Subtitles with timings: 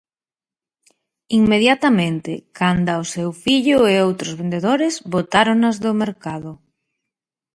[1.39, 6.51] Inmediatamente, canda o seu fillo e outros vendedores, botáronas do mercado.